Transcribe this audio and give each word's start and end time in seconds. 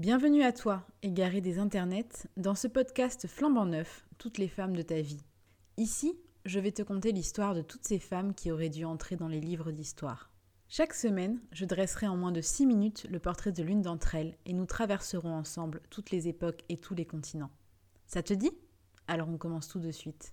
Bienvenue 0.00 0.44
à 0.44 0.52
toi, 0.54 0.86
égaré 1.02 1.42
des 1.42 1.58
internets, 1.58 2.26
dans 2.38 2.54
ce 2.54 2.68
podcast 2.68 3.26
flambant 3.26 3.66
neuf, 3.66 4.06
toutes 4.16 4.38
les 4.38 4.48
femmes 4.48 4.74
de 4.74 4.80
ta 4.80 5.02
vie. 5.02 5.22
Ici, 5.76 6.18
je 6.46 6.58
vais 6.58 6.72
te 6.72 6.80
conter 6.80 7.12
l'histoire 7.12 7.54
de 7.54 7.60
toutes 7.60 7.84
ces 7.84 7.98
femmes 7.98 8.32
qui 8.32 8.50
auraient 8.50 8.70
dû 8.70 8.86
entrer 8.86 9.16
dans 9.16 9.28
les 9.28 9.42
livres 9.42 9.72
d'histoire. 9.72 10.30
Chaque 10.70 10.94
semaine, 10.94 11.38
je 11.52 11.66
dresserai 11.66 12.06
en 12.08 12.16
moins 12.16 12.32
de 12.32 12.40
6 12.40 12.64
minutes 12.64 13.06
le 13.10 13.18
portrait 13.18 13.52
de 13.52 13.62
l'une 13.62 13.82
d'entre 13.82 14.14
elles 14.14 14.38
et 14.46 14.54
nous 14.54 14.64
traverserons 14.64 15.34
ensemble 15.34 15.82
toutes 15.90 16.12
les 16.12 16.28
époques 16.28 16.64
et 16.70 16.78
tous 16.78 16.94
les 16.94 17.04
continents. 17.04 17.50
Ça 18.06 18.22
te 18.22 18.32
dit? 18.32 18.52
Alors 19.06 19.28
on 19.28 19.36
commence 19.36 19.68
tout 19.68 19.80
de 19.80 19.90
suite. 19.90 20.32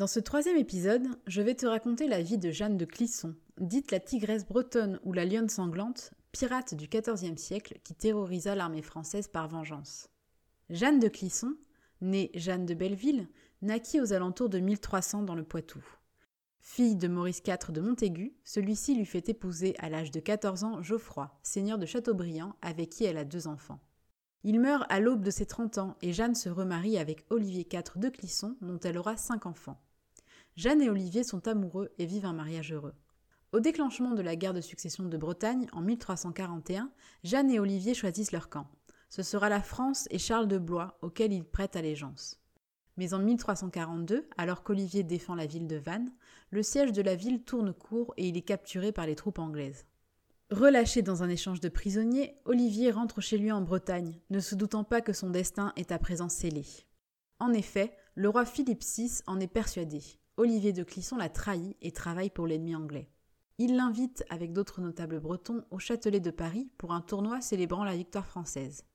Dans 0.00 0.06
ce 0.06 0.18
troisième 0.18 0.56
épisode, 0.56 1.06
je 1.26 1.42
vais 1.42 1.54
te 1.54 1.66
raconter 1.66 2.08
la 2.08 2.22
vie 2.22 2.38
de 2.38 2.50
Jeanne 2.50 2.78
de 2.78 2.86
Clisson, 2.86 3.34
dite 3.58 3.90
la 3.90 4.00
tigresse 4.00 4.46
bretonne 4.46 4.98
ou 5.04 5.12
la 5.12 5.26
lionne 5.26 5.50
sanglante, 5.50 6.14
pirate 6.32 6.72
du 6.72 6.88
XIVe 6.88 7.36
siècle 7.36 7.78
qui 7.84 7.92
terrorisa 7.92 8.54
l'armée 8.54 8.80
française 8.80 9.28
par 9.28 9.46
vengeance. 9.46 10.08
Jeanne 10.70 11.00
de 11.00 11.08
Clisson, 11.08 11.54
née 12.00 12.30
Jeanne 12.32 12.64
de 12.64 12.72
Belleville, 12.72 13.28
naquit 13.60 14.00
aux 14.00 14.14
alentours 14.14 14.48
de 14.48 14.58
1300 14.58 15.24
dans 15.24 15.34
le 15.34 15.44
Poitou. 15.44 15.84
Fille 16.60 16.96
de 16.96 17.06
Maurice 17.06 17.42
IV 17.46 17.70
de 17.70 17.82
Montaigu, 17.82 18.32
celui-ci 18.42 18.94
lui 18.94 19.04
fait 19.04 19.28
épouser 19.28 19.74
à 19.80 19.90
l'âge 19.90 20.12
de 20.12 20.20
14 20.20 20.64
ans 20.64 20.82
Geoffroy, 20.82 21.30
seigneur 21.42 21.76
de 21.76 21.84
Châteaubriand, 21.84 22.56
avec 22.62 22.88
qui 22.88 23.04
elle 23.04 23.18
a 23.18 23.26
deux 23.26 23.48
enfants. 23.48 23.80
Il 24.44 24.60
meurt 24.60 24.86
à 24.88 24.98
l'aube 24.98 25.22
de 25.22 25.30
ses 25.30 25.44
30 25.44 25.76
ans 25.76 25.96
et 26.00 26.14
Jeanne 26.14 26.34
se 26.34 26.48
remarie 26.48 26.96
avec 26.96 27.26
Olivier 27.28 27.68
IV 27.70 27.98
de 27.98 28.08
Clisson, 28.08 28.56
dont 28.62 28.80
elle 28.80 28.96
aura 28.96 29.18
cinq 29.18 29.44
enfants. 29.44 29.78
Jeanne 30.56 30.82
et 30.82 30.90
Olivier 30.90 31.24
sont 31.24 31.46
amoureux 31.48 31.90
et 31.98 32.06
vivent 32.06 32.26
un 32.26 32.32
mariage 32.32 32.72
heureux. 32.72 32.94
Au 33.52 33.60
déclenchement 33.60 34.12
de 34.12 34.22
la 34.22 34.36
guerre 34.36 34.54
de 34.54 34.60
succession 34.60 35.04
de 35.04 35.16
Bretagne 35.16 35.66
en 35.72 35.80
1341, 35.80 36.90
Jeanne 37.24 37.50
et 37.50 37.58
Olivier 37.58 37.94
choisissent 37.94 38.32
leur 38.32 38.48
camp. 38.48 38.68
Ce 39.08 39.22
sera 39.22 39.48
la 39.48 39.60
France 39.60 40.06
et 40.10 40.18
Charles 40.18 40.46
de 40.46 40.58
Blois 40.58 40.98
auxquels 41.02 41.32
ils 41.32 41.44
prêtent 41.44 41.74
allégeance. 41.74 42.40
Mais 42.96 43.12
en 43.12 43.18
1342, 43.18 44.28
alors 44.36 44.62
qu'Olivier 44.62 45.02
défend 45.02 45.34
la 45.34 45.46
ville 45.46 45.66
de 45.66 45.76
Vannes, 45.76 46.12
le 46.50 46.62
siège 46.62 46.92
de 46.92 47.02
la 47.02 47.16
ville 47.16 47.42
tourne 47.42 47.72
court 47.72 48.14
et 48.16 48.28
il 48.28 48.36
est 48.36 48.42
capturé 48.42 48.92
par 48.92 49.06
les 49.06 49.16
troupes 49.16 49.38
anglaises. 49.38 49.86
Relâché 50.50 51.02
dans 51.02 51.22
un 51.22 51.28
échange 51.28 51.60
de 51.60 51.68
prisonniers, 51.68 52.36
Olivier 52.44 52.90
rentre 52.90 53.20
chez 53.20 53.38
lui 53.38 53.50
en 53.50 53.62
Bretagne, 53.62 54.20
ne 54.30 54.40
se 54.40 54.54
doutant 54.54 54.84
pas 54.84 55.00
que 55.00 55.12
son 55.12 55.30
destin 55.30 55.72
est 55.76 55.92
à 55.92 55.98
présent 55.98 56.28
scellé. 56.28 56.64
En 57.38 57.52
effet, 57.52 57.96
le 58.14 58.28
roi 58.28 58.44
Philippe 58.44 58.82
VI 58.82 59.22
en 59.26 59.40
est 59.40 59.46
persuadé. 59.46 60.02
Olivier 60.40 60.72
de 60.72 60.84
Clisson 60.84 61.18
l'a 61.18 61.28
trahi 61.28 61.76
et 61.82 61.92
travaille 61.92 62.30
pour 62.30 62.46
l'ennemi 62.46 62.74
anglais. 62.74 63.10
Il 63.58 63.76
l'invite, 63.76 64.24
avec 64.30 64.54
d'autres 64.54 64.80
notables 64.80 65.20
bretons, 65.20 65.66
au 65.70 65.78
Châtelet 65.78 66.18
de 66.18 66.30
Paris 66.30 66.70
pour 66.78 66.92
un 66.94 67.02
tournoi 67.02 67.42
célébrant 67.42 67.84
la 67.84 67.94
victoire 67.94 68.24
française. 68.24 68.86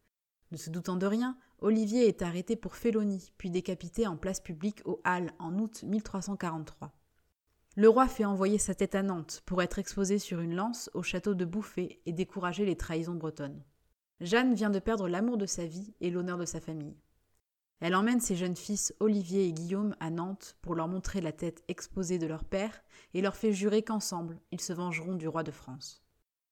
Ne 0.49 0.57
se 0.57 0.71
doutant 0.71 0.95
de 0.95 1.05
rien, 1.05 1.37
Olivier 1.59 2.07
est 2.07 2.23
arrêté 2.23 2.55
pour 2.55 2.75
félonie, 2.75 3.31
puis 3.37 3.51
décapité 3.51 4.07
en 4.07 4.17
place 4.17 4.39
publique 4.39 4.81
aux 4.85 5.01
Halles 5.03 5.33
en 5.37 5.59
août 5.59 5.83
1343. 5.83 6.91
Le 7.75 7.89
roi 7.89 8.07
fait 8.07 8.25
envoyer 8.25 8.57
sa 8.57 8.73
tête 8.73 8.95
à 8.95 9.03
Nantes 9.03 9.43
pour 9.45 9.61
être 9.61 9.77
exposée 9.77 10.17
sur 10.17 10.39
une 10.39 10.55
lance 10.55 10.89
au 10.95 11.03
château 11.03 11.35
de 11.35 11.45
Bouffay 11.45 12.01
et 12.07 12.11
décourager 12.11 12.65
les 12.65 12.75
trahisons 12.75 13.13
bretonnes. 13.13 13.61
Jeanne 14.19 14.55
vient 14.55 14.71
de 14.71 14.79
perdre 14.79 15.07
l'amour 15.07 15.37
de 15.37 15.45
sa 15.45 15.67
vie 15.67 15.93
et 16.01 16.09
l'honneur 16.09 16.39
de 16.39 16.45
sa 16.45 16.59
famille. 16.59 16.97
Elle 17.81 17.95
emmène 17.95 18.21
ses 18.21 18.35
jeunes 18.35 18.55
fils 18.55 18.93
Olivier 18.99 19.47
et 19.47 19.53
Guillaume 19.53 19.95
à 19.99 20.09
Nantes 20.09 20.55
pour 20.61 20.75
leur 20.75 20.87
montrer 20.87 21.21
la 21.21 21.33
tête 21.33 21.63
exposée 21.67 22.17
de 22.17 22.27
leur 22.27 22.45
père 22.45 22.81
et 23.13 23.21
leur 23.21 23.35
fait 23.35 23.53
jurer 23.53 23.83
qu'ensemble 23.83 24.39
ils 24.51 24.61
se 24.61 24.73
vengeront 24.73 25.15
du 25.15 25.27
roi 25.27 25.43
de 25.43 25.51
France. 25.51 26.01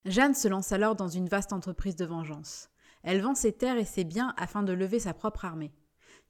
Jeanne 0.05 0.33
se 0.33 0.49
lance 0.49 0.73
alors 0.73 0.95
dans 0.95 1.07
une 1.07 1.29
vaste 1.29 1.53
entreprise 1.53 1.95
de 1.95 2.05
vengeance. 2.05 2.69
Elle 3.03 3.21
vend 3.21 3.35
ses 3.35 3.53
terres 3.53 3.77
et 3.77 3.85
ses 3.85 4.03
biens 4.03 4.33
afin 4.37 4.63
de 4.63 4.73
lever 4.73 4.99
sa 4.99 5.13
propre 5.13 5.45
armée. 5.45 5.73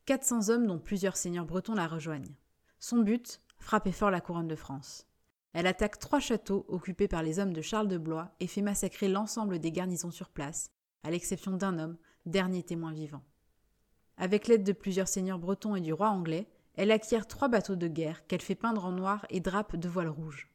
400 0.06 0.50
hommes 0.50 0.68
dont 0.68 0.80
plusieurs 0.80 1.18
seigneurs 1.18 1.46
bretons 1.46 1.74
la 1.74 1.88
rejoignent. 1.88 2.36
Son 2.80 2.98
but 2.98 3.40
frapper 3.58 3.92
fort 3.92 4.12
la 4.12 4.22
couronne 4.22 4.48
de 4.48 4.56
France. 4.56 5.08
Elle 5.54 5.68
attaque 5.68 6.00
trois 6.00 6.20
châteaux 6.20 6.66
occupés 6.68 7.08
par 7.08 7.24
les 7.24 7.40
hommes 7.40 7.54
de 7.54 7.62
Charles 7.62 7.88
de 7.88 7.98
Blois 7.98 8.32
et 8.40 8.48
fait 8.48 8.62
massacrer 8.62 9.08
l'ensemble 9.08 9.60
des 9.60 9.72
garnisons 9.72 10.12
sur 10.12 10.30
place, 10.30 10.72
à 11.04 11.12
l'exception 11.12 11.54
d'un 11.54 11.80
homme, 11.80 11.98
dernier 12.26 12.64
témoin 12.64 12.92
vivant. 12.92 13.24
Avec 14.24 14.48
l'aide 14.48 14.64
de 14.64 14.72
plusieurs 14.72 15.10
seigneurs 15.10 15.38
bretons 15.38 15.76
et 15.76 15.82
du 15.82 15.92
roi 15.92 16.08
anglais, 16.08 16.48
elle 16.76 16.92
acquiert 16.92 17.28
trois 17.28 17.50
bateaux 17.50 17.76
de 17.76 17.90
guerre 17.90 18.26
qu'elle 18.26 18.40
fait 18.40 18.56
peindre 18.56 18.86
en 18.86 18.94
noir 18.94 19.26
et 19.30 19.42
drape 19.42 19.76
de 19.76 19.90
voiles 19.90 20.08
rouges. 20.08 20.50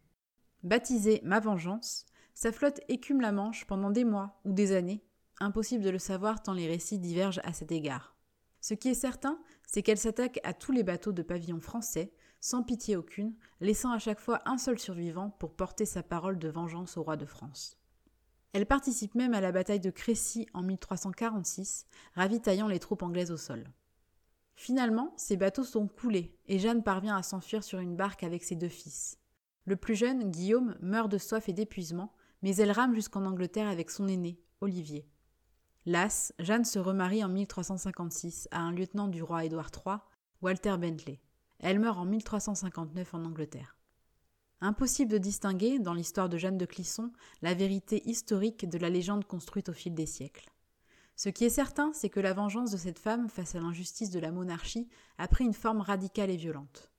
Baptisée 0.63 1.21
Ma 1.23 1.39
Vengeance, 1.39 2.07
sa 2.33 2.51
flotte 2.51 2.81
écume 2.89 3.21
la 3.21 3.31
Manche 3.31 3.67
pendant 3.67 3.91
des 3.91 4.05
mois 4.05 4.41
ou 4.47 4.55
des 4.55 4.73
années, 4.73 5.05
impossible 5.39 5.85
de 5.85 5.91
le 5.91 5.99
savoir 5.99 6.43
tant 6.43 6.55
les 6.55 6.67
récits 6.67 6.99
divergent 6.99 7.43
à 7.45 7.53
cet 7.53 7.71
égard. 7.71 8.17
Ce 8.63 8.73
qui 8.73 8.89
est 8.89 8.95
certain, 8.95 9.39
c'est 9.67 9.83
qu'elle 9.83 9.99
s'attaque 9.99 10.41
à 10.45 10.55
tous 10.55 10.73
les 10.73 10.83
bateaux 10.83 11.13
de 11.13 11.21
pavillon 11.21 11.61
français, 11.61 12.15
sans 12.41 12.63
pitié 12.63 12.97
aucune, 12.97 13.35
laissant 13.61 13.93
à 13.93 13.99
chaque 13.99 14.21
fois 14.21 14.41
un 14.47 14.57
seul 14.57 14.79
survivant 14.79 15.29
pour 15.29 15.55
porter 15.55 15.85
sa 15.85 16.03
parole 16.03 16.39
de 16.39 16.49
vengeance 16.49 16.97
au 16.97 17.03
roi 17.03 17.19
de 17.19 17.27
France. 17.27 17.78
Elle 18.59 18.67
participe 18.67 19.15
même 19.15 19.35
à 19.35 19.41
la 19.41 19.53
bataille 19.53 19.79
de 19.79 19.89
Crécy 19.89 20.49
en 20.53 20.63
1346, 20.63 21.87
ravitaillant 22.17 22.67
les 22.67 22.81
troupes 22.81 23.05
anglaises 23.05 23.31
au 23.31 23.37
sol. 23.37 23.71
Finalement, 24.57 25.15
ces 25.17 25.37
bateaux 25.37 25.63
sont 25.63 25.87
coulés 25.87 26.37
et 26.49 26.59
Jeanne 26.59 26.83
parvient 26.83 27.17
à 27.17 27.23
s'enfuir 27.23 27.63
sur 27.63 27.79
une 27.79 27.95
barque 27.95 28.25
avec 28.25 28.43
ses 28.43 28.57
deux 28.57 28.69
fils. 28.69 29.21
Le 29.65 29.77
plus 29.77 29.95
jeune, 29.95 30.33
Guillaume, 30.33 30.75
meurt 30.81 31.09
de 31.09 31.19
soif 31.19 31.49
et 31.49 31.53
d'épuisement, 31.53 32.13
mais 32.43 32.57
elle 32.57 32.73
rame 32.73 32.97
jusqu'en 32.97 33.27
Angleterre 33.27 33.69
avec 33.69 33.93
son 33.93 34.09
aîné, 34.09 34.41
Olivier. 34.61 35.09
Lasse, 35.87 36.35
Jeanne 36.41 36.65
se 36.65 36.81
remarie 36.81 37.23
en 37.23 37.29
1356 37.29 38.49
à 38.51 38.59
un 38.59 38.73
lieutenant 38.73 39.07
du 39.07 39.23
roi 39.23 39.45
Édouard 39.45 39.71
III, 39.71 39.99
Walter 40.43 40.77
Bentley. 40.79 41.21
Elle 41.61 41.79
meurt 41.79 41.97
en 41.97 42.07
1359 42.07 43.15
en 43.15 43.25
Angleterre. 43.25 43.78
Impossible 44.61 45.13
de 45.13 45.19
distinguer, 45.19 45.79
dans 45.79 45.95
l'histoire 45.95 46.29
de 46.29 46.37
Jeanne 46.37 46.59
de 46.59 46.67
Clisson, 46.67 47.13
la 47.43 47.55
vérité 47.55 48.03
historique 48.09 48.69
de 48.69 48.77
la 48.79 48.91
légende 48.91 49.25
construite 49.25 49.69
au 49.69 49.73
fil 49.73 49.95
des 49.95 50.07
siècles. 50.07 50.51
Ce 51.15 51.29
qui 51.29 51.45
est 51.45 51.51
certain, 51.51 51.93
c'est 51.93 52.09
que 52.09 52.19
la 52.19 52.33
vengeance 52.33 52.73
de 52.73 52.77
cette 52.77 52.99
femme 52.99 53.29
face 53.29 53.55
à 53.55 53.61
l'injustice 53.61 54.11
de 54.11 54.19
la 54.19 54.33
monarchie 54.33 54.89
a 55.17 55.29
pris 55.29 55.45
une 55.45 55.55
forme 55.55 55.81
radicale 55.81 56.31
et 56.31 56.37
violente. 56.37 56.91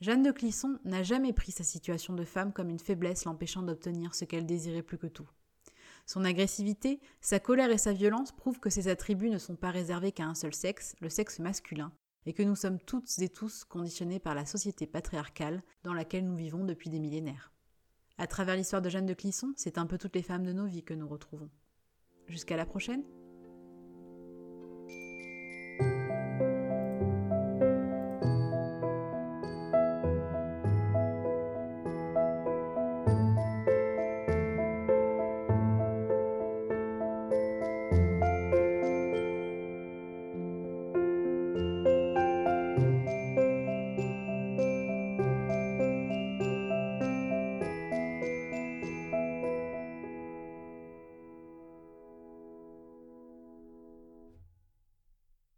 Jeanne 0.00 0.24
de 0.24 0.32
Clisson 0.32 0.80
n'a 0.84 1.04
jamais 1.04 1.32
pris 1.32 1.52
sa 1.52 1.62
situation 1.62 2.14
de 2.14 2.24
femme 2.24 2.52
comme 2.52 2.70
une 2.70 2.80
faiblesse 2.80 3.26
l'empêchant 3.26 3.62
d'obtenir 3.62 4.16
ce 4.16 4.24
qu'elle 4.24 4.46
désirait 4.46 4.82
plus 4.82 4.98
que 4.98 5.06
tout. 5.06 5.28
Son 6.06 6.24
agressivité, 6.24 7.00
sa 7.20 7.38
colère 7.38 7.70
et 7.70 7.78
sa 7.78 7.92
violence 7.92 8.32
prouvent 8.32 8.58
que 8.58 8.70
ses 8.70 8.88
attributs 8.88 9.30
ne 9.30 9.38
sont 9.38 9.54
pas 9.54 9.70
réservés 9.70 10.10
qu'à 10.10 10.24
un 10.24 10.34
seul 10.34 10.52
sexe, 10.52 10.96
le 11.00 11.08
sexe 11.08 11.38
masculin, 11.38 11.92
et 12.26 12.32
que 12.32 12.42
nous 12.42 12.56
sommes 12.56 12.78
toutes 12.78 13.18
et 13.18 13.28
tous 13.28 13.64
conditionnés 13.64 14.18
par 14.18 14.34
la 14.34 14.46
société 14.46 14.86
patriarcale 14.86 15.62
dans 15.82 15.94
laquelle 15.94 16.26
nous 16.26 16.36
vivons 16.36 16.64
depuis 16.64 16.90
des 16.90 16.98
millénaires. 16.98 17.52
À 18.18 18.26
travers 18.26 18.56
l'histoire 18.56 18.82
de 18.82 18.90
Jeanne 18.90 19.06
de 19.06 19.14
Clisson, 19.14 19.52
c'est 19.56 19.78
un 19.78 19.86
peu 19.86 19.98
toutes 19.98 20.14
les 20.14 20.22
femmes 20.22 20.44
de 20.44 20.52
nos 20.52 20.66
vies 20.66 20.84
que 20.84 20.94
nous 20.94 21.08
retrouvons. 21.08 21.50
Jusqu'à 22.26 22.56
la 22.56 22.66
prochaine 22.66 23.04